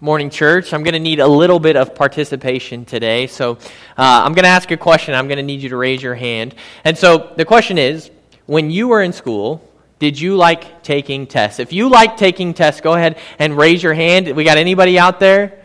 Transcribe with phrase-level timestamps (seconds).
[0.00, 0.72] Morning, church.
[0.72, 3.26] I'm going to need a little bit of participation today.
[3.26, 5.12] So uh, I'm going to ask a question.
[5.12, 6.54] I'm going to need you to raise your hand.
[6.84, 8.08] And so the question is
[8.46, 9.60] when you were in school,
[9.98, 11.58] did you like taking tests?
[11.58, 14.28] If you like taking tests, go ahead and raise your hand.
[14.36, 15.64] We got anybody out there?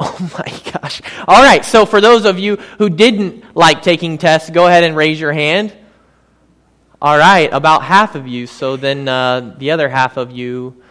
[0.00, 1.00] Oh my gosh.
[1.28, 1.64] All right.
[1.64, 5.32] So for those of you who didn't like taking tests, go ahead and raise your
[5.32, 5.72] hand.
[7.00, 7.48] All right.
[7.52, 8.48] About half of you.
[8.48, 10.82] So then uh, the other half of you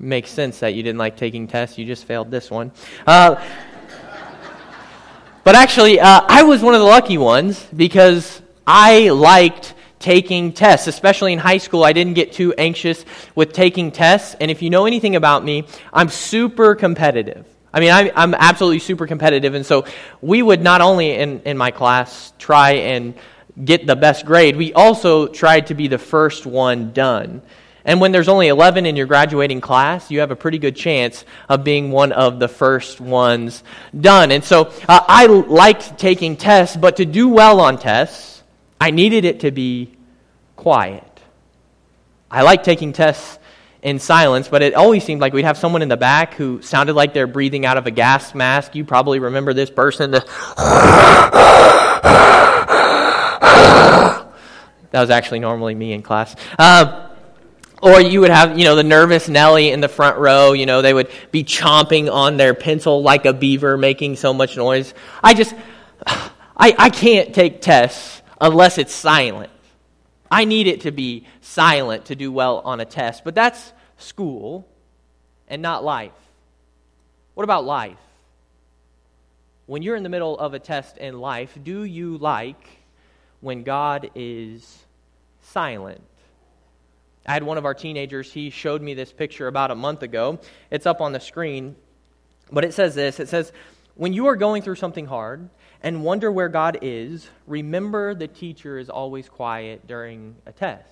[0.00, 1.78] makes sense that you didn't like taking tests.
[1.78, 2.72] You just failed this one.
[3.06, 3.44] Uh,
[5.44, 10.86] but actually, uh, I was one of the lucky ones because I liked taking tests,
[10.86, 11.84] especially in high school.
[11.84, 14.34] I didn't get too anxious with taking tests.
[14.40, 17.46] And if you know anything about me, I'm super competitive.
[17.72, 19.54] I mean, I'm, I'm absolutely super competitive.
[19.54, 19.84] And so
[20.20, 23.14] we would not only in, in my class try and
[23.62, 27.42] get the best grade, we also tried to be the first one done.
[27.84, 31.24] And when there's only 11 in your graduating class, you have a pretty good chance
[31.48, 33.62] of being one of the first ones
[33.98, 34.30] done.
[34.32, 38.42] And so uh, I liked taking tests, but to do well on tests,
[38.80, 39.96] I needed it to be
[40.56, 41.04] quiet.
[42.30, 43.38] I like taking tests
[43.82, 46.92] in silence, but it always seemed like we'd have someone in the back who sounded
[46.94, 48.74] like they're breathing out of a gas mask.
[48.74, 50.10] You probably remember this person.
[50.10, 50.26] that
[54.92, 56.36] was actually normally me in class.
[56.58, 57.09] Uh,
[57.82, 60.52] or you would have, you know, the nervous Nellie in the front row.
[60.52, 64.56] You know, they would be chomping on their pencil like a beaver, making so much
[64.56, 64.94] noise.
[65.22, 65.54] I just,
[66.06, 69.50] I, I can't take tests unless it's silent.
[70.30, 73.24] I need it to be silent to do well on a test.
[73.24, 74.66] But that's school
[75.48, 76.12] and not life.
[77.34, 77.98] What about life?
[79.66, 82.68] When you're in the middle of a test in life, do you like
[83.40, 84.84] when God is
[85.40, 86.02] silent?
[87.30, 90.40] I had one of our teenagers, he showed me this picture about a month ago.
[90.68, 91.76] It's up on the screen.
[92.50, 93.52] But it says this it says,
[93.94, 95.48] When you are going through something hard
[95.80, 100.90] and wonder where God is, remember the teacher is always quiet during a test.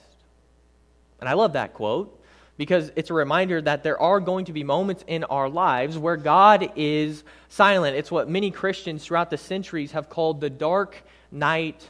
[1.19, 2.23] And I love that quote
[2.57, 6.17] because it's a reminder that there are going to be moments in our lives where
[6.17, 7.97] God is silent.
[7.97, 11.89] It's what many Christians throughout the centuries have called the dark night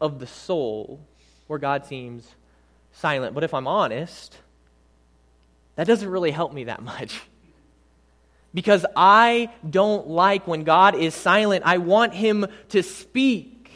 [0.00, 1.00] of the soul,
[1.48, 2.32] where God seems
[2.98, 3.34] silent.
[3.34, 4.36] But if I'm honest,
[5.76, 7.20] that doesn't really help me that much.
[8.54, 11.64] Because I don't like when God is silent.
[11.66, 13.70] I want Him to speak.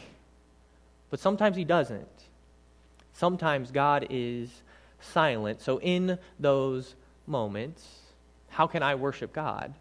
[1.09, 2.07] But sometimes He doesn't.
[3.13, 4.49] Sometimes God is
[4.99, 5.61] silent.
[5.61, 6.95] So, in those
[7.27, 7.87] moments,
[8.49, 9.73] how can I worship God?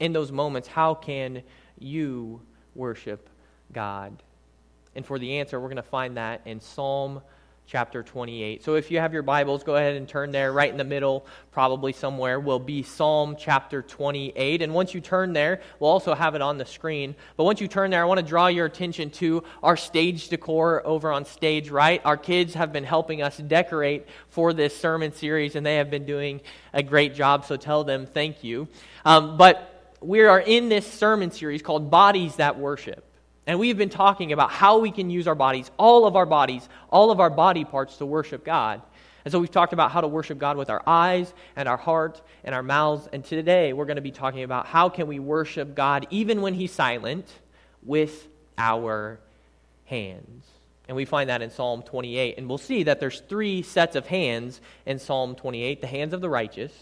[0.00, 1.42] In those moments, how can
[1.78, 2.40] you
[2.74, 3.28] worship
[3.72, 4.22] God?
[4.94, 7.20] And for the answer, we're going to find that in Psalm
[7.66, 8.62] chapter 28.
[8.62, 10.52] So if you have your Bibles, go ahead and turn there.
[10.52, 14.62] Right in the middle, probably somewhere, will be Psalm chapter 28.
[14.62, 17.16] And once you turn there, we'll also have it on the screen.
[17.36, 20.86] But once you turn there, I want to draw your attention to our stage decor
[20.86, 22.00] over on stage right.
[22.04, 26.06] Our kids have been helping us decorate for this sermon series, and they have been
[26.06, 26.40] doing
[26.72, 27.44] a great job.
[27.44, 28.68] So tell them thank you.
[29.04, 33.05] Um, but we are in this sermon series called Bodies That Worship.
[33.46, 36.68] And we've been talking about how we can use our bodies, all of our bodies,
[36.90, 38.82] all of our body parts to worship God.
[39.24, 42.20] And so we've talked about how to worship God with our eyes and our heart
[42.44, 43.08] and our mouths.
[43.12, 46.54] And today we're going to be talking about how can we worship God even when
[46.54, 47.28] he's silent
[47.82, 49.18] with our
[49.86, 50.44] hands.
[50.88, 52.38] And we find that in Psalm 28.
[52.38, 56.20] And we'll see that there's three sets of hands in Psalm 28 the hands of
[56.20, 56.72] the righteous,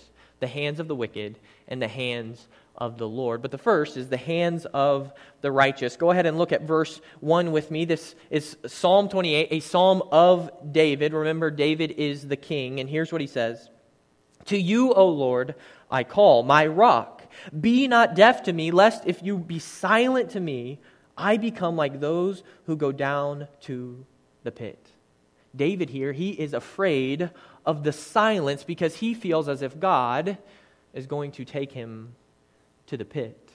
[0.41, 1.39] the hands of the wicked,
[1.69, 3.43] and the hands of the Lord.
[3.43, 5.97] But the first is the hands of the righteous.
[5.97, 7.85] Go ahead and look at verse 1 with me.
[7.85, 11.13] This is Psalm 28, a psalm of David.
[11.13, 12.81] Remember, David is the king.
[12.81, 13.69] And here's what he says
[14.47, 15.55] To you, O Lord,
[15.91, 17.23] I call, my rock.
[17.59, 20.81] Be not deaf to me, lest if you be silent to me,
[21.17, 24.05] I become like those who go down to
[24.43, 24.89] the pit.
[25.55, 27.31] David here, he is afraid
[27.65, 30.39] of the silence because he feels as if God
[30.93, 32.15] is going to take him
[32.95, 33.51] to the pit.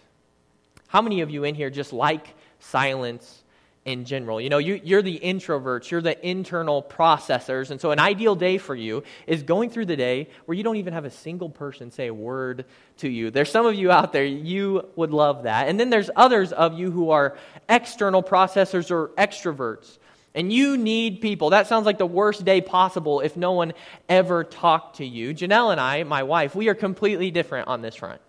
[0.88, 3.44] How many of you in here just like silence
[3.86, 4.42] in general?
[4.42, 7.72] You know, you, you're the introverts, you're the internal processors.
[7.72, 10.76] And so, an ideal day for you is going through the day where you don't
[10.76, 12.66] even have a single person say a word
[12.98, 13.32] to you.
[13.32, 15.70] There's some of you out there, you would love that.
[15.70, 17.38] And then there's others of you who are
[17.70, 20.00] external processors or extroverts.
[20.36, 21.52] And you need people.
[21.52, 23.74] That sounds like the worst day possible if no one
[24.08, 25.34] ever talked to you.
[25.34, 28.22] Janelle and I, my wife, we are completely different on this front.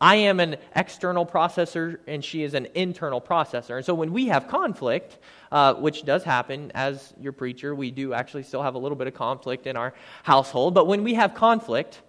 [0.00, 3.76] I am an external processor and she is an internal processor.
[3.76, 5.18] And so when we have conflict,
[5.50, 9.08] uh, which does happen as your preacher, we do actually still have a little bit
[9.08, 10.74] of conflict in our household.
[10.74, 12.00] But when we have conflict,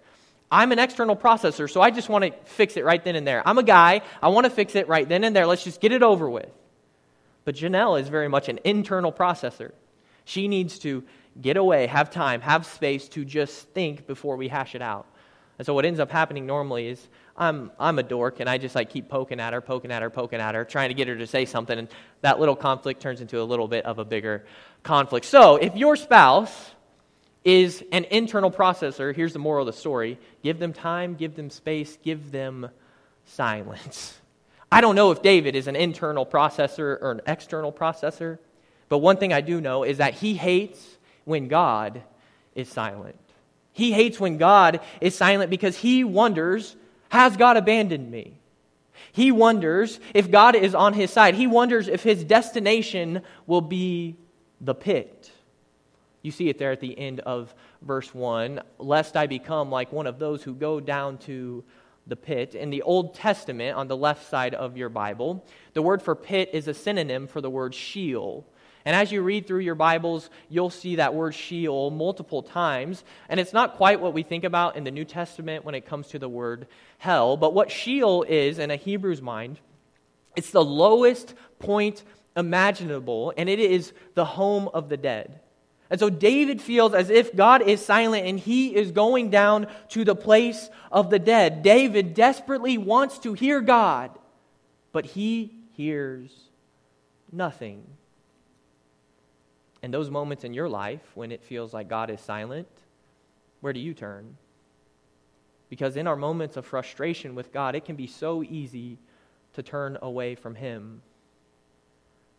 [0.52, 3.46] I'm an external processor, so I just want to fix it right then and there.
[3.46, 5.46] I'm a guy, I want to fix it right then and there.
[5.46, 6.50] Let's just get it over with.
[7.44, 9.72] But Janelle is very much an internal processor.
[10.24, 11.04] She needs to
[11.40, 15.06] get away, have time, have space to just think before we hash it out.
[15.58, 17.06] And so what ends up happening normally is
[17.40, 20.10] I'm, I'm a dork and I just like keep poking at her, poking at her,
[20.10, 21.78] poking at her, trying to get her to say something.
[21.78, 21.88] And
[22.20, 24.44] that little conflict turns into a little bit of a bigger
[24.82, 25.24] conflict.
[25.24, 26.72] So if your spouse
[27.42, 31.48] is an internal processor, here's the moral of the story give them time, give them
[31.48, 32.68] space, give them
[33.24, 34.18] silence.
[34.70, 38.38] I don't know if David is an internal processor or an external processor,
[38.90, 42.02] but one thing I do know is that he hates when God
[42.54, 43.16] is silent.
[43.72, 46.76] He hates when God is silent because he wonders,
[47.10, 48.38] has God abandoned me?
[49.12, 51.34] He wonders if God is on his side.
[51.34, 54.16] He wonders if his destination will be
[54.60, 55.30] the pit.
[56.22, 60.06] You see it there at the end of verse 1 lest I become like one
[60.06, 61.64] of those who go down to
[62.06, 62.54] the pit.
[62.54, 66.50] In the Old Testament, on the left side of your Bible, the word for pit
[66.52, 68.46] is a synonym for the word Sheol.
[68.90, 73.04] And as you read through your Bibles, you'll see that word Sheol multiple times.
[73.28, 76.08] And it's not quite what we think about in the New Testament when it comes
[76.08, 76.66] to the word
[76.98, 77.36] hell.
[77.36, 79.60] But what Sheol is in a Hebrew's mind,
[80.34, 82.02] it's the lowest point
[82.36, 85.38] imaginable, and it is the home of the dead.
[85.88, 90.04] And so David feels as if God is silent and he is going down to
[90.04, 91.62] the place of the dead.
[91.62, 94.10] David desperately wants to hear God,
[94.90, 96.32] but he hears
[97.30, 97.84] nothing.
[99.82, 102.68] In those moments in your life when it feels like God is silent,
[103.60, 104.36] where do you turn?
[105.68, 108.98] Because in our moments of frustration with God, it can be so easy
[109.54, 111.02] to turn away from Him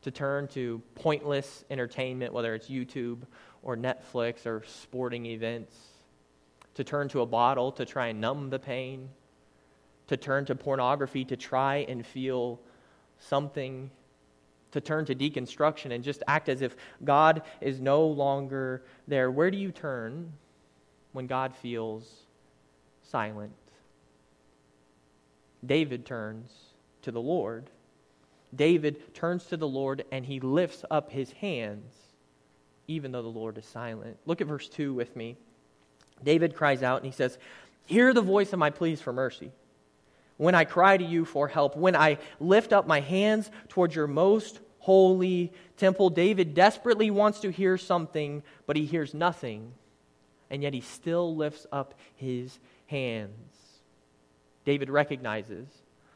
[0.01, 3.19] to turn to pointless entertainment, whether it's YouTube
[3.63, 5.75] or Netflix or sporting events,
[6.73, 9.09] to turn to a bottle to try and numb the pain,
[10.07, 12.59] to turn to pornography to try and feel
[13.19, 13.91] something,
[14.71, 19.29] to turn to deconstruction and just act as if God is no longer there.
[19.31, 20.31] Where do you turn
[21.11, 22.09] when God feels
[23.03, 23.53] silent?
[25.65, 26.51] David turns
[27.03, 27.69] to the Lord.
[28.55, 31.93] David turns to the Lord and he lifts up his hands,
[32.87, 34.17] even though the Lord is silent.
[34.25, 35.37] Look at verse 2 with me.
[36.23, 37.37] David cries out and he says,
[37.85, 39.51] Hear the voice of my pleas for mercy.
[40.41, 44.07] When I cry to you for help, when I lift up my hands towards your
[44.07, 49.71] most holy temple, David desperately wants to hear something, but he hears nothing.
[50.49, 52.57] And yet he still lifts up his
[52.87, 53.53] hands.
[54.65, 55.67] David recognizes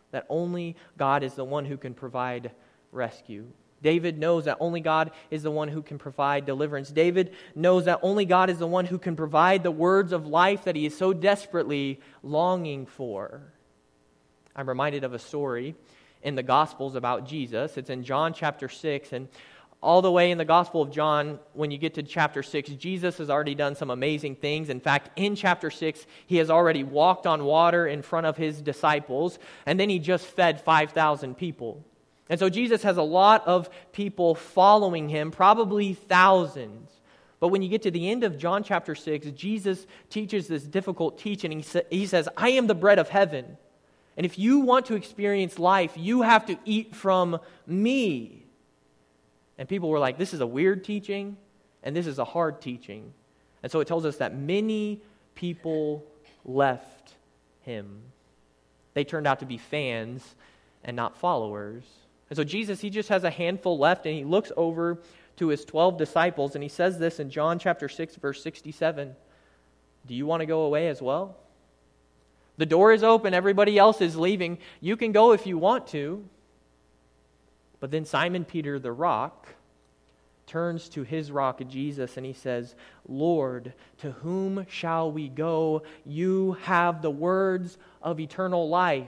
[0.09, 2.49] that only God is the one who can provide
[2.91, 3.45] rescue.
[3.83, 6.89] David knows that only God is the one who can provide deliverance.
[6.89, 10.63] David knows that only God is the one who can provide the words of life
[10.63, 13.51] that he is so desperately longing for.
[14.55, 15.75] I'm reminded of a story
[16.21, 17.77] in the Gospels about Jesus.
[17.77, 19.27] It's in John chapter 6, and
[19.81, 23.17] all the way in the Gospel of John, when you get to chapter 6, Jesus
[23.19, 24.69] has already done some amazing things.
[24.69, 28.61] In fact, in chapter 6, he has already walked on water in front of his
[28.61, 31.83] disciples, and then he just fed 5,000 people.
[32.29, 36.89] And so Jesus has a lot of people following him, probably thousands.
[37.39, 41.19] But when you get to the end of John chapter 6, Jesus teaches this difficult
[41.19, 41.63] teaching.
[41.91, 43.57] He says, I am the bread of heaven.
[44.17, 48.45] And if you want to experience life, you have to eat from me.
[49.57, 51.37] And people were like, this is a weird teaching,
[51.83, 53.13] and this is a hard teaching.
[53.63, 55.01] And so it tells us that many
[55.33, 56.05] people
[56.45, 57.13] left
[57.61, 58.01] him.
[58.93, 60.35] They turned out to be fans
[60.83, 61.83] and not followers.
[62.29, 64.99] And so Jesus, he just has a handful left, and he looks over
[65.37, 69.15] to his 12 disciples, and he says this in John chapter 6, verse 67
[70.05, 71.35] Do you want to go away as well?
[72.57, 74.59] The door is open, everybody else is leaving.
[74.79, 76.23] You can go if you want to.
[77.79, 79.47] But then Simon Peter, the rock,
[80.47, 82.75] turns to his rock, Jesus, and he says,
[83.07, 85.83] Lord, to whom shall we go?
[86.05, 89.07] You have the words of eternal life.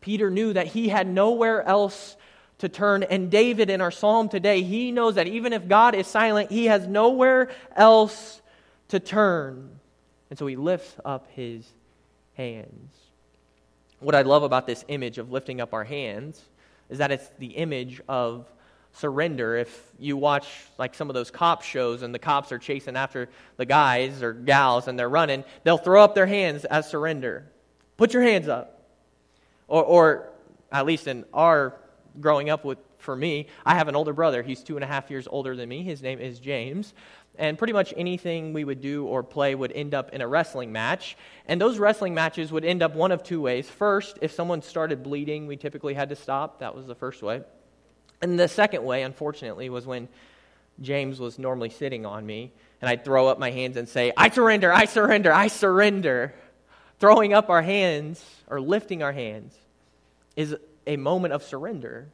[0.00, 2.16] Peter knew that he had nowhere else
[2.58, 3.02] to turn.
[3.02, 6.66] And David, in our psalm today, he knows that even if God is silent, he
[6.66, 8.40] has nowhere else
[8.88, 9.80] to turn.
[10.28, 11.66] And so he lifts up his
[12.40, 12.96] hands.
[13.98, 16.42] What I love about this image of lifting up our hands
[16.88, 18.50] is that it's the image of
[18.94, 19.56] surrender.
[19.56, 23.28] If you watch like some of those cop shows and the cops are chasing after
[23.58, 27.44] the guys or gals and they're running, they'll throw up their hands as surrender.
[27.98, 28.84] Put your hands up.
[29.68, 30.28] Or, or
[30.72, 31.76] at least in our
[32.20, 33.46] growing up with for me.
[33.64, 34.42] I have an older brother.
[34.42, 35.82] He's two and a half years older than me.
[35.82, 36.94] His name is James.
[37.38, 40.72] And pretty much anything we would do or play would end up in a wrestling
[40.72, 41.16] match.
[41.46, 43.68] And those wrestling matches would end up one of two ways.
[43.68, 46.60] First, if someone started bleeding, we typically had to stop.
[46.60, 47.42] That was the first way.
[48.20, 50.08] And the second way, unfortunately, was when
[50.80, 54.30] James was normally sitting on me, and I'd throw up my hands and say, I
[54.30, 56.34] surrender, I surrender, I surrender.
[56.98, 59.54] Throwing up our hands or lifting our hands
[60.36, 62.08] is a moment of surrender.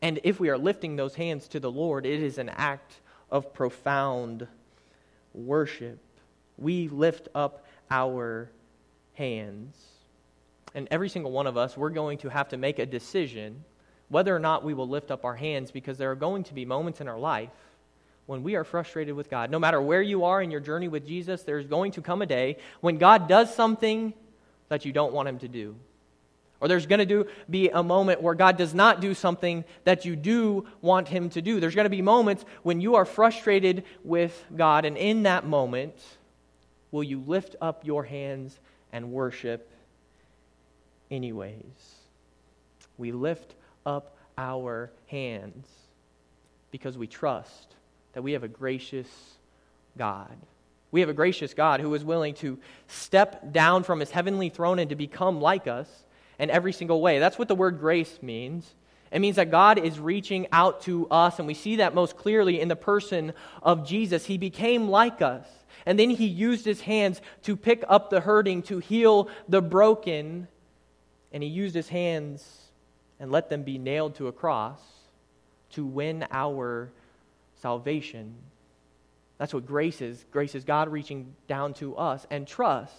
[0.00, 3.00] And if we are lifting those hands to the Lord, it is an act
[3.30, 4.46] of profound
[5.34, 5.98] worship.
[6.56, 8.50] We lift up our
[9.14, 9.76] hands.
[10.74, 13.64] And every single one of us, we're going to have to make a decision
[14.08, 16.64] whether or not we will lift up our hands because there are going to be
[16.64, 17.50] moments in our life
[18.26, 19.50] when we are frustrated with God.
[19.50, 22.26] No matter where you are in your journey with Jesus, there's going to come a
[22.26, 24.14] day when God does something
[24.68, 25.76] that you don't want Him to do.
[26.60, 30.16] Or there's going to be a moment where God does not do something that you
[30.16, 31.60] do want Him to do.
[31.60, 35.94] There's going to be moments when you are frustrated with God, and in that moment,
[36.90, 38.58] will you lift up your hands
[38.92, 39.70] and worship
[41.10, 41.62] anyways?
[42.96, 43.54] We lift
[43.86, 45.66] up our hands
[46.70, 47.74] because we trust
[48.14, 49.08] that we have a gracious
[49.96, 50.36] God.
[50.90, 54.78] We have a gracious God who is willing to step down from his heavenly throne
[54.78, 55.88] and to become like us
[56.38, 57.18] in every single way.
[57.18, 58.74] That's what the word grace means.
[59.10, 62.60] It means that God is reaching out to us, and we see that most clearly
[62.60, 64.26] in the person of Jesus.
[64.26, 65.46] He became like us,
[65.86, 70.46] and then he used his hands to pick up the hurting, to heal the broken,
[71.32, 72.46] and he used his hands
[73.18, 74.80] and let them be nailed to a cross
[75.70, 76.90] to win our
[77.62, 78.34] salvation.
[79.38, 80.24] That's what grace is.
[80.32, 82.94] Grace is God reaching down to us, and trust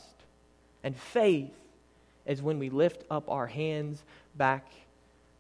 [0.84, 1.54] and faith
[2.30, 4.04] is when we lift up our hands
[4.36, 4.68] back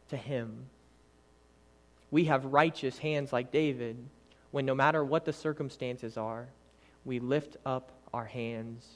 [0.09, 0.65] to Him.
[2.11, 3.95] We have righteous hands like David
[4.51, 6.47] when no matter what the circumstances are,
[7.05, 8.87] we lift up our hands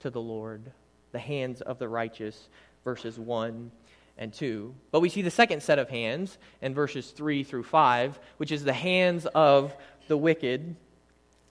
[0.00, 0.72] to the Lord,
[1.12, 2.48] the hands of the righteous,
[2.82, 3.70] verses 1
[4.16, 4.74] and 2.
[4.90, 8.64] But we see the second set of hands in verses 3 through 5, which is
[8.64, 9.76] the hands of
[10.08, 10.74] the wicked.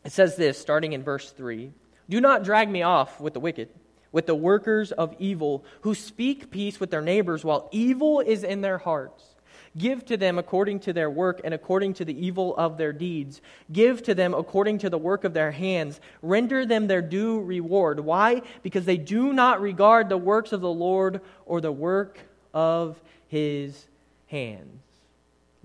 [0.04, 1.72] It says this, starting in verse 3
[2.10, 3.70] Do not drag me off with the wicked
[4.16, 8.62] with the workers of evil who speak peace with their neighbors while evil is in
[8.62, 9.36] their hearts.
[9.78, 13.42] Give to them according to their work and according to the evil of their deeds.
[13.74, 16.00] Give to them according to the work of their hands.
[16.22, 18.00] Render them their due reward.
[18.00, 18.42] Why?
[18.64, 22.18] Because they do not regard the works of the Lord or the work
[22.54, 23.86] of his
[24.28, 24.85] hands.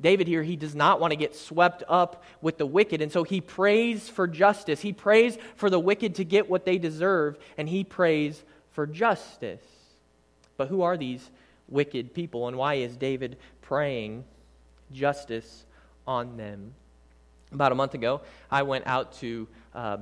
[0.00, 3.23] David here, he does not want to get swept up with the wicked, and so
[3.23, 4.80] he prays for justice.
[4.80, 8.42] He prays for the wicked to get what they deserve, and he prays
[8.73, 9.62] for justice.
[10.57, 11.30] But who are these
[11.69, 14.25] wicked people, and why is David praying
[14.92, 15.64] justice
[16.07, 16.75] on them?
[17.52, 19.99] About a month ago, I went out to uh,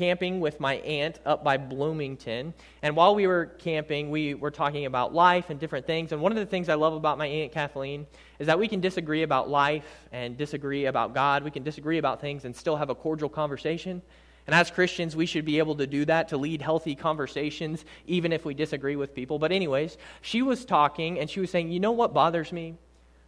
[0.00, 2.54] camping with my aunt up by Bloomington.
[2.80, 6.12] And while we were camping, we were talking about life and different things.
[6.12, 8.06] And one of the things I love about my aunt Kathleen
[8.38, 11.44] is that we can disagree about life and disagree about God.
[11.44, 14.00] We can disagree about things and still have a cordial conversation.
[14.46, 18.32] And as Christians, we should be able to do that to lead healthy conversations, even
[18.32, 19.38] if we disagree with people.
[19.38, 22.78] But, anyways, she was talking and she was saying, You know what bothers me?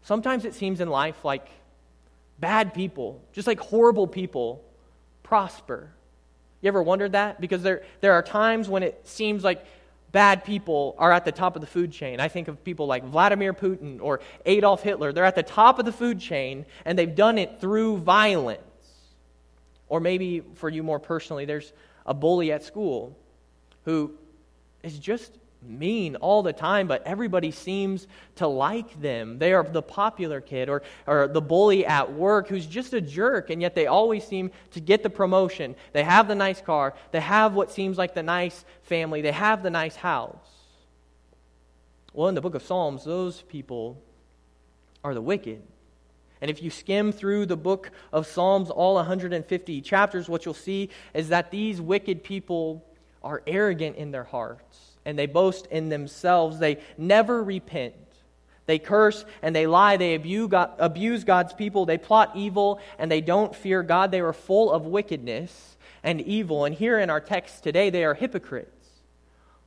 [0.00, 1.50] Sometimes it seems in life like
[2.40, 4.64] bad people, just like horrible people,
[5.22, 5.90] prosper.
[6.62, 7.40] You ever wondered that?
[7.40, 9.64] Because there, there are times when it seems like
[10.12, 12.20] bad people are at the top of the food chain.
[12.20, 15.12] I think of people like Vladimir Putin or Adolf Hitler.
[15.12, 18.62] They're at the top of the food chain, and they've done it through violence.
[19.88, 21.72] Or maybe for you more personally, there's
[22.06, 23.16] a bully at school
[23.84, 24.12] who
[24.82, 29.38] is just mean all the time, but everybody seems to like them.
[29.38, 33.50] They are the popular kid or, or the bully at work who's just a jerk,
[33.50, 35.74] and yet they always seem to get the promotion.
[35.92, 39.62] They have the nice car, they have what seems like the nice family, they have
[39.62, 40.36] the nice house.
[42.12, 44.02] Well, in the book of Psalms, those people
[45.02, 45.62] are the wicked.
[46.40, 50.90] And if you skim through the book of Psalms, all 150 chapters, what you'll see
[51.14, 52.84] is that these wicked people
[53.22, 56.58] are arrogant in their hearts and they boast in themselves.
[56.58, 57.94] They never repent.
[58.66, 59.96] They curse and they lie.
[59.96, 61.84] They abuse God's people.
[61.84, 64.10] They plot evil and they don't fear God.
[64.10, 66.64] They are full of wickedness and evil.
[66.64, 68.70] And here in our text today, they are hypocrites.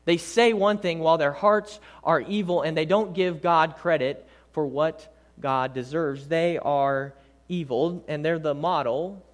[0.06, 4.27] They say one thing while their hearts are evil and they don't give God credit
[4.54, 6.27] for what God deserves.
[6.27, 7.13] They are
[7.50, 9.25] evil and they're the model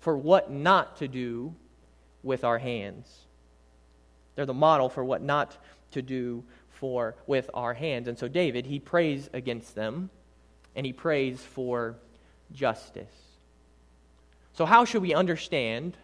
[0.00, 1.54] for what not to do
[2.22, 3.24] with our hands.
[4.38, 5.56] They're the model for what not
[5.90, 8.06] to do for with our hands.
[8.06, 10.10] And so David, he prays against them.
[10.76, 11.96] and he prays for
[12.52, 13.10] justice.
[14.52, 15.96] So, how should we understand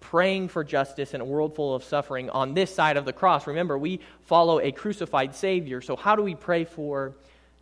[0.00, 3.46] praying for justice in a world full of suffering on this side of the cross?
[3.46, 5.80] Remember, we follow a crucified Savior.
[5.80, 7.14] So, how do we pray for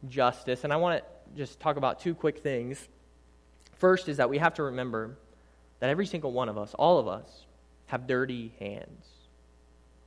[0.09, 0.65] justice?
[0.65, 2.89] And I want to just talk about two quick things.
[3.75, 5.19] First is that we have to remember
[5.81, 7.45] that every single one of us, all of us,
[7.89, 9.10] have dirty hands.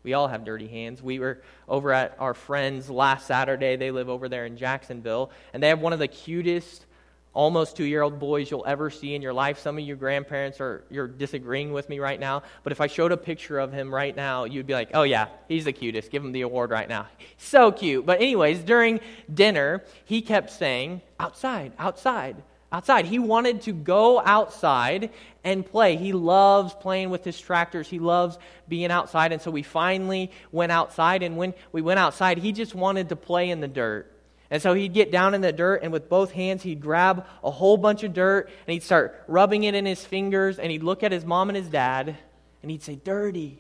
[0.04, 1.02] We all have dirty hands.
[1.02, 3.76] We were over at our friends last Saturday.
[3.76, 6.86] They live over there in Jacksonville, and they have one of the cutest
[7.34, 9.60] almost two year old boys you'll ever see in your life.
[9.60, 13.12] Some of you grandparents are you're disagreeing with me right now, but if I showed
[13.12, 16.12] a picture of him right now, you'd be like, "Oh yeah, he's the cutest.
[16.12, 17.08] Give him the award right now."
[17.38, 18.06] So cute.
[18.06, 19.00] But anyways, during
[19.34, 23.06] dinner, he kept saying, "Outside, outside." Outside.
[23.06, 25.12] He wanted to go outside
[25.44, 25.96] and play.
[25.96, 27.88] He loves playing with his tractors.
[27.88, 29.32] He loves being outside.
[29.32, 31.22] And so we finally went outside.
[31.22, 34.10] And when we went outside, he just wanted to play in the dirt.
[34.50, 37.50] And so he'd get down in the dirt, and with both hands, he'd grab a
[37.50, 41.02] whole bunch of dirt, and he'd start rubbing it in his fingers, and he'd look
[41.02, 42.16] at his mom and his dad,
[42.62, 43.58] and he'd say, Dirty,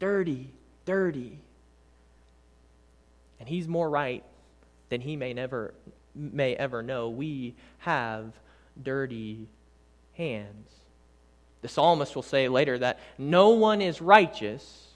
[0.00, 0.50] dirty,
[0.84, 1.38] dirty.
[3.40, 4.22] And he's more right
[4.90, 5.72] than he may never
[6.14, 7.08] may ever know.
[7.08, 8.32] We have
[8.82, 9.48] dirty
[10.14, 10.70] hands.
[11.62, 14.88] The psalmist will say later that no one is righteous,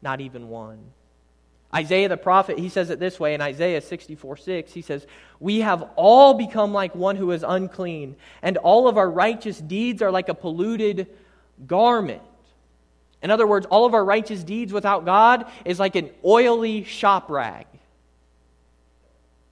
[0.00, 0.78] not even one.
[1.74, 4.72] Isaiah the prophet, he says it this way in Isaiah 64 6.
[4.72, 5.06] He says,
[5.40, 10.00] We have all become like one who is unclean, and all of our righteous deeds
[10.00, 11.08] are like a polluted
[11.66, 12.22] garment.
[13.22, 17.28] In other words, all of our righteous deeds without God is like an oily shop
[17.28, 17.66] rag.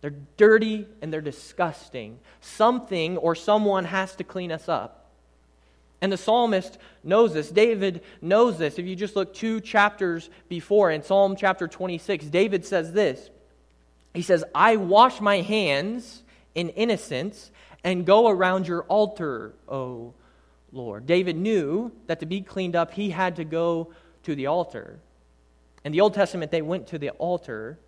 [0.03, 2.19] They're dirty and they're disgusting.
[2.41, 4.99] Something or someone has to clean us up.
[6.03, 7.49] And the psalmist knows this.
[7.49, 8.79] David knows this.
[8.79, 13.31] If you just look two chapters before, in Psalm chapter 26, David says this
[14.13, 16.25] He says, I wash my hands
[16.57, 17.53] in innocence
[17.85, 20.13] and go around your altar, O
[20.73, 21.07] Lord.
[21.07, 23.93] David knew that to be cleaned up, he had to go
[24.25, 24.99] to the altar.
[25.85, 27.79] In the Old Testament, they went to the altar.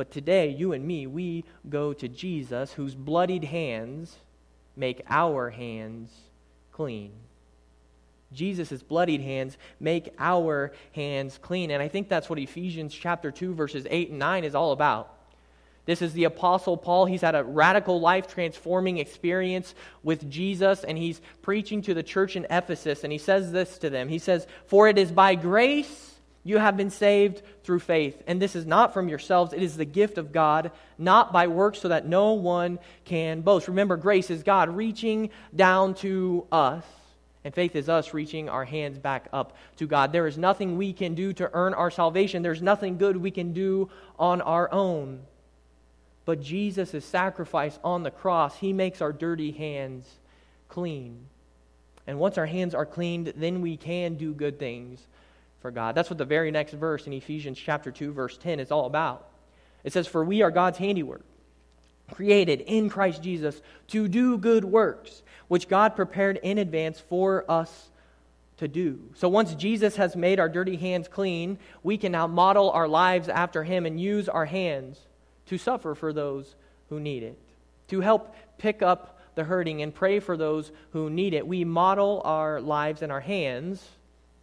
[0.00, 4.16] But today, you and me, we go to Jesus, whose bloodied hands
[4.74, 6.10] make our hands
[6.72, 7.12] clean.
[8.32, 11.70] Jesus' bloodied hands make our hands clean.
[11.70, 15.14] And I think that's what Ephesians chapter 2, verses 8 and 9 is all about.
[15.84, 17.04] This is the Apostle Paul.
[17.04, 22.36] He's had a radical life transforming experience with Jesus, and he's preaching to the church
[22.36, 26.10] in Ephesus, and he says this to them He says, For it is by grace
[26.42, 29.84] you have been saved through faith, and this is not from yourselves, it is the
[29.84, 33.68] gift of God, not by works, so that no one can boast.
[33.68, 36.84] Remember, grace is God reaching down to us
[37.44, 40.12] and faith is us reaching our hands back up to God.
[40.12, 43.52] There is nothing we can do to earn our salvation, there's nothing good we can
[43.52, 45.20] do on our own.
[46.26, 50.06] But Jesus' sacrifice on the cross, He makes our dirty hands
[50.68, 51.26] clean.
[52.06, 55.06] And once our hands are cleaned, then we can do good things
[55.60, 55.94] for God.
[55.94, 59.28] That's what the very next verse in Ephesians chapter 2 verse 10 is all about.
[59.84, 61.22] It says for we are God's handiwork,
[62.12, 67.90] created in Christ Jesus to do good works which God prepared in advance for us
[68.58, 69.00] to do.
[69.16, 73.28] So once Jesus has made our dirty hands clean, we can now model our lives
[73.28, 75.00] after him and use our hands
[75.46, 76.54] to suffer for those
[76.88, 77.36] who need it,
[77.88, 81.44] to help pick up the hurting and pray for those who need it.
[81.44, 83.84] We model our lives and our hands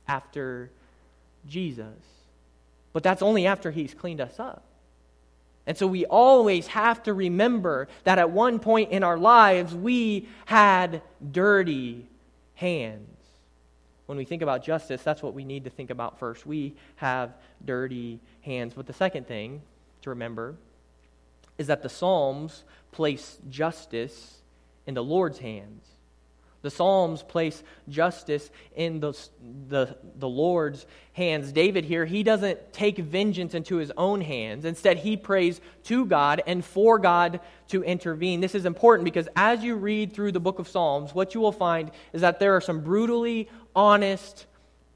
[0.09, 0.71] after
[1.47, 1.85] Jesus.
[2.93, 4.63] But that's only after he's cleaned us up.
[5.65, 10.29] And so we always have to remember that at one point in our lives, we
[10.45, 12.07] had dirty
[12.55, 13.17] hands.
[14.05, 16.45] When we think about justice, that's what we need to think about first.
[16.45, 17.33] We have
[17.65, 18.73] dirty hands.
[18.73, 19.61] But the second thing
[20.03, 20.55] to remember
[21.57, 24.37] is that the Psalms place justice
[24.85, 25.85] in the Lord's hands.
[26.67, 29.13] The Psalms place justice in the,
[29.69, 31.53] the, the Lord's hands.
[31.53, 34.65] David here, he doesn't take vengeance into his own hands.
[34.65, 38.41] Instead, he prays to God and for God to intervene.
[38.41, 41.53] This is important because as you read through the book of Psalms, what you will
[41.53, 44.45] find is that there are some brutally honest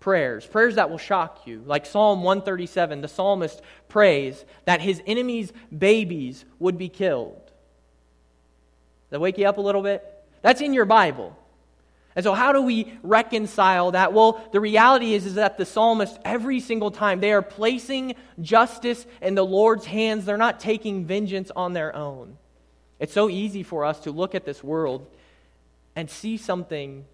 [0.01, 1.63] prayers, prayers that will shock you.
[1.65, 7.45] Like Psalm 137, the psalmist prays that his enemies' babies would be killed.
[7.45, 7.51] Does
[9.11, 10.05] that wake you up a little bit?
[10.41, 11.37] That's in your Bible.
[12.15, 14.13] And so, how do we reconcile that?
[14.13, 19.05] Well, the reality is, is that the psalmist, every single time, they are placing justice
[19.21, 20.25] in the Lord's hands.
[20.25, 22.37] They're not taking vengeance on their own.
[22.99, 25.07] It's so easy for us to look at this world
[25.95, 27.05] and see something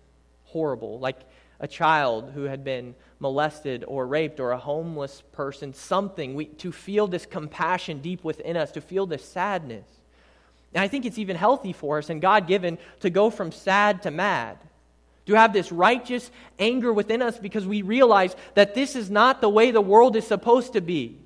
[0.46, 1.20] horrible, like
[1.60, 6.72] a child who had been molested or raped, or a homeless person, something, we, to
[6.72, 9.86] feel this compassion deep within us, to feel this sadness.
[10.74, 14.04] And I think it's even healthy for us and God given to go from sad
[14.04, 14.58] to mad.
[15.28, 19.50] To have this righteous anger within us because we realize that this is not the
[19.50, 21.18] way the world is supposed to be.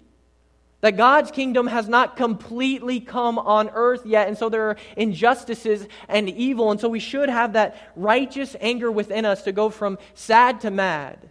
[0.81, 5.87] That God's kingdom has not completely come on earth yet, and so there are injustices
[6.09, 9.99] and evil, and so we should have that righteous anger within us to go from
[10.15, 11.29] sad to mad.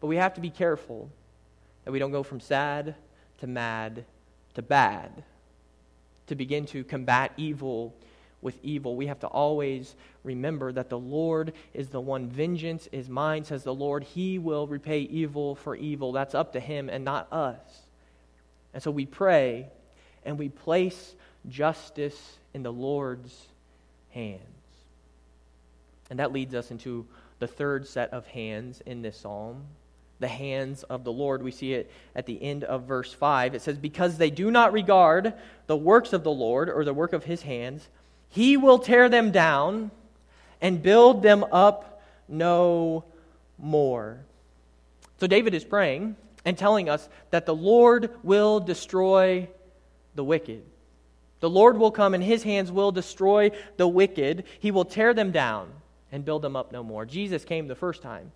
[0.00, 1.10] But we have to be careful
[1.84, 2.94] that we don't go from sad
[3.40, 4.06] to mad
[4.54, 5.24] to bad.
[6.28, 7.94] To begin to combat evil
[8.40, 12.28] with evil, we have to always remember that the Lord is the one.
[12.28, 14.04] Vengeance is mine, says the Lord.
[14.04, 16.12] He will repay evil for evil.
[16.12, 17.86] That's up to Him and not us.
[18.72, 19.68] And so we pray
[20.24, 21.14] and we place
[21.48, 23.34] justice in the Lord's
[24.10, 24.42] hands.
[26.10, 27.06] And that leads us into
[27.38, 29.64] the third set of hands in this psalm
[30.20, 31.42] the hands of the Lord.
[31.42, 33.54] We see it at the end of verse 5.
[33.54, 35.34] It says, Because they do not regard
[35.66, 37.88] the works of the Lord or the work of his hands,
[38.28, 39.90] he will tear them down
[40.60, 43.04] and build them up no
[43.58, 44.20] more.
[45.20, 49.48] So David is praying and telling us that the Lord will destroy
[50.14, 50.62] the wicked.
[51.40, 54.44] The Lord will come and his hands will destroy the wicked.
[54.58, 55.70] He will tear them down
[56.10, 57.04] and build them up no more.
[57.04, 58.32] Jesus came the first time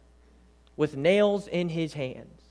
[0.76, 2.42] with nails in his hands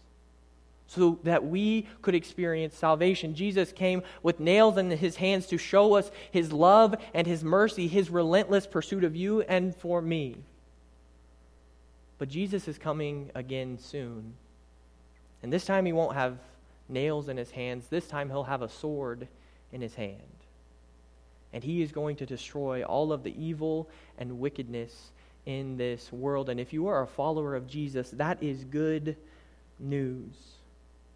[0.91, 3.33] so that we could experience salvation.
[3.33, 7.87] Jesus came with nails in his hands to show us his love and his mercy,
[7.87, 10.35] his relentless pursuit of you and for me.
[12.17, 14.33] But Jesus is coming again soon.
[15.41, 16.37] And this time he won't have
[16.89, 17.87] nails in his hands.
[17.87, 19.29] This time he'll have a sword
[19.71, 20.19] in his hand.
[21.53, 25.11] And he is going to destroy all of the evil and wickedness
[25.45, 26.49] in this world.
[26.49, 29.15] And if you are a follower of Jesus, that is good
[29.79, 30.57] news.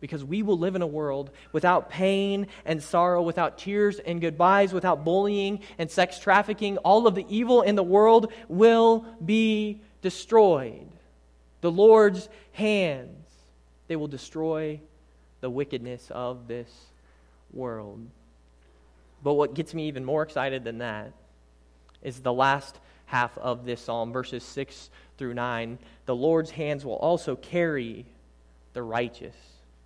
[0.06, 4.72] Because we will live in a world without pain and sorrow, without tears and goodbyes,
[4.72, 6.78] without bullying and sex trafficking.
[6.78, 10.88] All of the evil in the world will be destroyed.
[11.62, 13.26] The Lord's hands
[13.88, 14.80] they will destroy
[15.42, 16.70] the wickedness of this
[17.52, 18.06] world.
[19.24, 21.14] But what gets me even more excited than that
[22.04, 25.80] is the last half of this psalm, verses 6 through 9.
[26.06, 28.06] The Lord's hands will also carry
[28.74, 29.36] the righteous.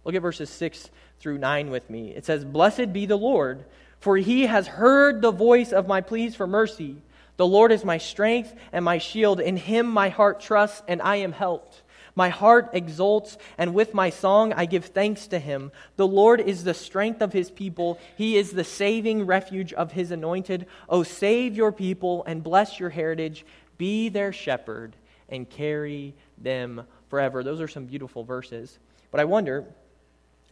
[0.10, 2.16] Look at verses 6 through 9 with me.
[2.16, 3.64] It says, Blessed be the Lord,
[4.00, 7.04] for he has heard the voice of my pleas for mercy.
[7.38, 9.40] The Lord is my strength and my shield.
[9.40, 11.84] In him my heart trusts, and I am helped.
[12.16, 15.72] My heart exults, and with my song I give thanks to him.
[15.96, 20.10] The Lord is the strength of his people, he is the saving refuge of his
[20.10, 20.66] anointed.
[20.90, 23.46] Oh, save your people and bless your heritage.
[23.78, 24.96] Be their shepherd
[25.30, 27.44] and carry them forever.
[27.44, 28.80] Those are some beautiful verses.
[29.12, 29.66] But I wonder,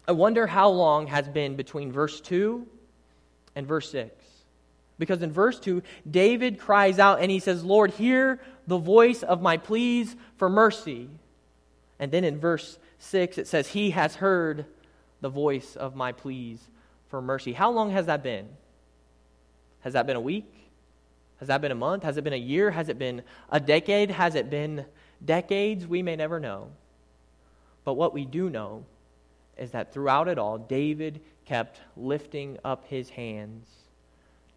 [0.07, 2.65] I wonder how long has been between verse 2
[3.55, 4.13] and verse 6.
[4.99, 9.41] Because in verse 2, David cries out and he says, Lord, hear the voice of
[9.41, 11.09] my pleas for mercy.
[11.99, 14.65] And then in verse 6, it says, He has heard
[15.21, 16.59] the voice of my pleas
[17.09, 17.53] for mercy.
[17.53, 18.47] How long has that been?
[19.81, 20.51] Has that been a week?
[21.39, 22.03] Has that been a month?
[22.03, 22.71] Has it been a year?
[22.71, 24.09] Has it been a decade?
[24.09, 24.85] Has it been
[25.23, 25.85] decades?
[25.85, 26.71] We may never know.
[27.83, 28.85] But what we do know
[29.59, 33.67] is that throughout it all, David kept lifting up his hands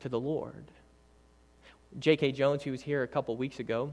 [0.00, 0.64] to the Lord.
[1.98, 2.32] J.K.
[2.32, 3.92] Jones, who was here a couple weeks ago,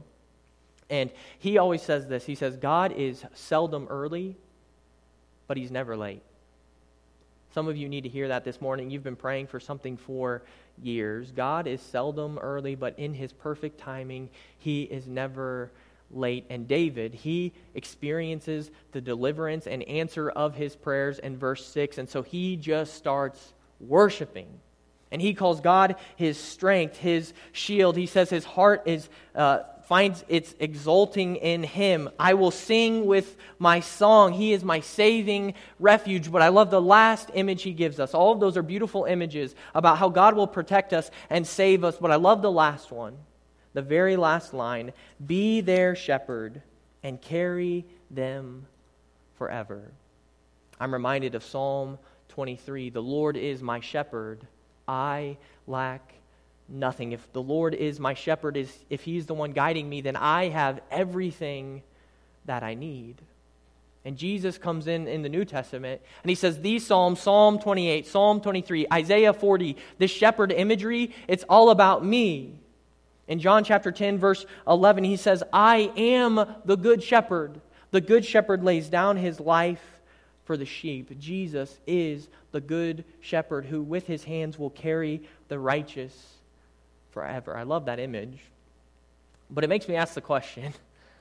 [0.89, 4.35] and he always says this He says, God is seldom early,
[5.47, 6.21] but he's never late.
[7.53, 8.89] Some of you need to hear that this morning.
[8.89, 10.43] You've been praying for something for
[10.81, 11.31] years.
[11.31, 15.71] God is seldom early, but in his perfect timing, he is never
[16.11, 16.45] late.
[16.49, 21.97] And David, he experiences the deliverance and answer of his prayers in verse 6.
[21.97, 24.47] And so he just starts worshiping.
[25.11, 27.95] And he calls God his strength, his shield.
[27.95, 29.09] He says his heart is.
[29.35, 32.09] Uh, finds its exulting in him.
[32.19, 34.33] I will sing with my song.
[34.33, 36.29] He is my saving refuge.
[36.29, 38.13] But I love the last image he gives us.
[38.13, 41.95] All of those are beautiful images about how God will protect us and save us.
[41.95, 43.17] But I love the last one,
[43.77, 44.91] the very last line
[45.23, 46.63] Be their shepherd
[47.03, 48.65] and carry them
[49.35, 49.91] forever.
[50.79, 54.47] I'm reminded of Psalm 23 The Lord is my shepherd,
[54.87, 55.37] I
[55.67, 56.15] lack
[56.67, 57.11] nothing.
[57.11, 60.49] If the Lord is my shepherd, is if he's the one guiding me, then I
[60.49, 61.83] have everything
[62.45, 63.21] that I need.
[64.03, 68.07] And Jesus comes in in the New Testament and he says these Psalms, Psalm 28,
[68.07, 72.61] Psalm 23, Isaiah 40, this shepherd imagery, it's all about me.
[73.27, 76.35] In John chapter 10, verse 11, he says, I am
[76.65, 77.59] the good shepherd.
[77.91, 79.83] The good shepherd lays down his life
[80.45, 81.17] for the sheep.
[81.19, 86.13] Jesus is the good shepherd who, with his hands, will carry the righteous
[87.11, 87.55] forever.
[87.55, 88.39] I love that image.
[89.49, 90.73] But it makes me ask the question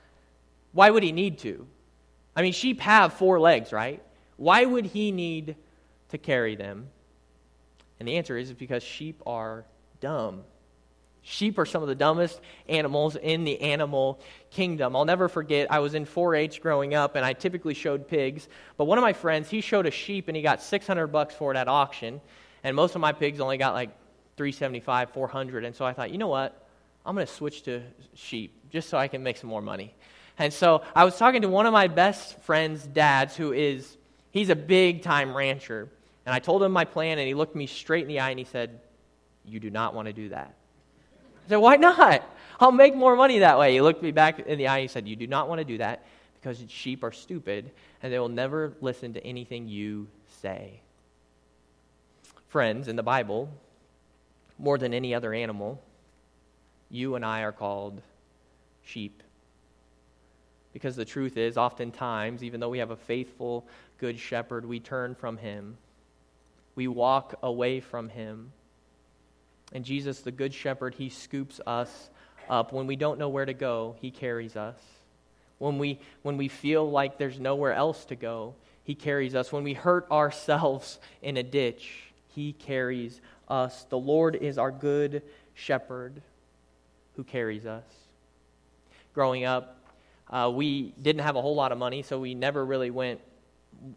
[0.71, 1.67] why would he need to?
[2.35, 4.01] I mean, sheep have four legs, right?
[4.37, 5.55] Why would he need
[6.09, 6.87] to carry them?
[7.99, 9.65] And the answer is because sheep are
[9.99, 10.43] dumb.
[11.29, 14.95] Sheep are some of the dumbest animals in the animal kingdom.
[14.95, 18.47] I'll never forget, I was in 4 H growing up, and I typically showed pigs.
[18.77, 21.51] But one of my friends, he showed a sheep, and he got 600 bucks for
[21.51, 22.21] it at auction.
[22.63, 23.89] And most of my pigs only got like
[24.37, 25.65] 375, 400.
[25.65, 26.65] And so I thought, you know what?
[27.05, 27.81] I'm going to switch to
[28.13, 29.93] sheep just so I can make some more money.
[30.39, 33.97] And so I was talking to one of my best friend's dads, who is,
[34.31, 35.89] he's a big time rancher.
[36.25, 38.39] And I told him my plan, and he looked me straight in the eye and
[38.39, 38.79] he said,
[39.43, 40.56] You do not want to do that.
[41.47, 42.23] I said, Why not?
[42.59, 43.73] I'll make more money that way.
[43.73, 45.65] He looked me back in the eye and he said, You do not want to
[45.65, 46.05] do that
[46.39, 47.71] because sheep are stupid
[48.03, 50.07] and they will never listen to anything you
[50.41, 50.81] say.
[52.47, 53.49] Friends, in the Bible,
[54.59, 55.81] more than any other animal,
[56.89, 58.01] you and I are called
[58.83, 59.23] sheep.
[60.73, 63.65] Because the truth is, oftentimes, even though we have a faithful,
[63.97, 65.77] good shepherd, we turn from him.
[66.75, 68.51] We walk away from him.
[69.73, 72.09] And Jesus, the Good Shepherd, He scoops us
[72.49, 72.71] up.
[72.71, 74.79] When we don't know where to go, He carries us.
[75.59, 79.51] When we, when we feel like there's nowhere else to go, He carries us.
[79.51, 83.85] When we hurt ourselves in a ditch, He carries us.
[83.89, 86.21] The Lord is our Good Shepherd
[87.15, 87.83] who carries us.
[89.13, 89.77] Growing up,
[90.29, 93.19] uh, we didn't have a whole lot of money, so we never really went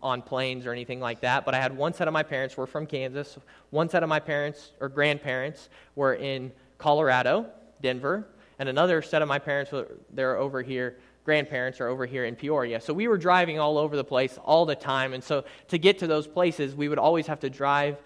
[0.03, 2.67] on planes or anything like that, but I had one set of my parents were
[2.67, 3.39] from Kansas.
[3.71, 7.47] One set of my parents or grandparents were in Colorado,
[7.83, 8.27] Denver,
[8.59, 10.99] and another set of my parents were they're over here.
[11.25, 12.81] Grandparents are over here in Peoria.
[12.81, 15.99] So we were driving all over the place all the time, and so to get
[15.99, 17.99] to those places, we would always have to drive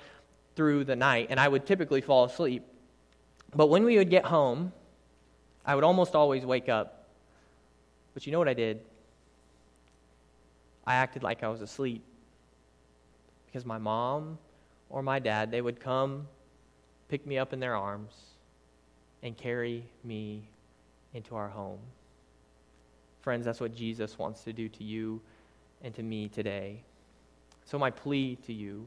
[0.56, 2.64] through the night, and I would typically fall asleep.
[3.54, 4.72] But when we would get home,
[5.64, 7.08] I would almost always wake up.
[8.12, 8.80] But you know what I did?
[10.86, 12.02] I acted like I was asleep.
[13.46, 14.38] Because my mom
[14.90, 16.26] or my dad, they would come,
[17.08, 18.12] pick me up in their arms,
[19.22, 20.48] and carry me
[21.14, 21.78] into our home.
[23.22, 25.20] Friends, that's what Jesus wants to do to you
[25.82, 26.82] and to me today.
[27.64, 28.86] So, my plea to you,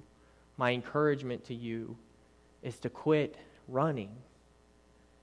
[0.57, 1.95] my encouragement to you,
[2.61, 4.11] is to quit running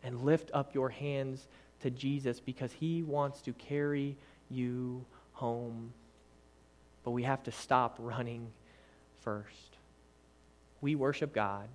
[0.03, 1.47] and lift up your hands
[1.81, 4.17] to Jesus because he wants to carry
[4.51, 5.93] you home
[7.05, 8.49] but we have to stop running
[9.23, 9.77] first.
[10.81, 11.69] We worship God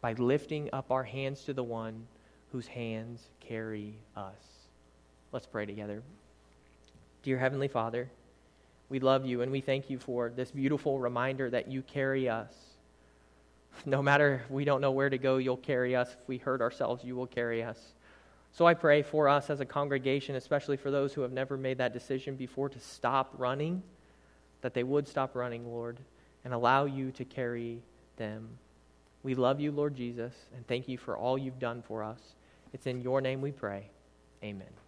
[0.00, 2.06] by lifting up our hands to the one
[2.52, 4.34] whose hands carry us.
[5.32, 6.02] Let's pray together.
[7.22, 8.08] Dear Heavenly Father,
[8.88, 12.52] we love you and we thank you for this beautiful reminder that you carry us.
[13.84, 16.08] No matter we don't know where to go, you'll carry us.
[16.10, 17.78] If we hurt ourselves, you will carry us.
[18.52, 21.76] So I pray for us as a congregation, especially for those who have never made
[21.78, 23.82] that decision before, to stop running
[24.62, 25.98] that they would stop running, Lord,
[26.44, 27.82] and allow you to carry
[28.16, 28.48] them.
[29.22, 32.20] We love you, Lord Jesus, and thank you for all you've done for us.
[32.72, 33.90] It's in your name we pray.
[34.42, 34.85] Amen.